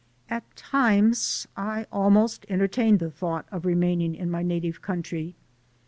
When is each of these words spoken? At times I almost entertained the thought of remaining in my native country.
At 0.31 0.55
times 0.55 1.47
I 1.55 1.85
almost 1.91 2.47
entertained 2.49 2.97
the 2.97 3.11
thought 3.11 3.45
of 3.51 3.67
remaining 3.67 4.15
in 4.15 4.31
my 4.31 4.41
native 4.41 4.81
country. 4.81 5.35